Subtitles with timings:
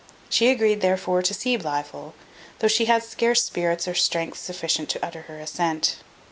[0.31, 2.15] She agreed, therefore, to see Blifil,
[2.57, 5.97] though she had scarce spirits or strength sufficient to utter her assent.